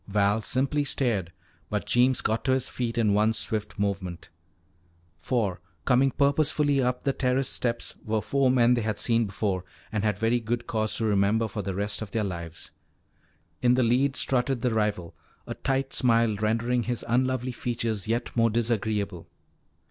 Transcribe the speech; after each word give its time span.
Val 0.07 0.41
simply 0.41 0.83
stared, 0.83 1.31
but 1.69 1.85
Jeems 1.85 2.21
got 2.21 2.43
to 2.43 2.53
his 2.53 2.67
feet 2.67 2.97
in 2.97 3.13
one 3.13 3.33
swift 3.33 3.77
movement. 3.77 4.31
For, 5.19 5.61
coming 5.85 6.09
purposefully 6.09 6.81
up 6.81 7.03
the 7.03 7.13
terrace 7.13 7.47
steps, 7.47 7.93
were 8.03 8.19
four 8.23 8.49
men 8.49 8.73
they 8.73 8.81
had 8.81 8.97
seen 8.97 9.27
before 9.27 9.63
and 9.91 10.03
had 10.03 10.17
very 10.17 10.39
good 10.39 10.65
cause 10.65 10.95
to 10.97 11.05
remember 11.05 11.47
for 11.47 11.61
the 11.61 11.75
rest 11.75 12.01
of 12.01 12.09
their 12.09 12.23
lives. 12.23 12.71
In 13.61 13.75
the 13.75 13.83
lead 13.83 14.15
strutted 14.15 14.63
the 14.63 14.73
rival, 14.73 15.15
a 15.45 15.53
tight 15.53 15.93
smile 15.93 16.35
rendering 16.35 16.81
his 16.81 17.05
unlovely 17.07 17.51
features 17.51 18.07
yet 18.07 18.35
more 18.35 18.49
disagreeable. 18.49 19.29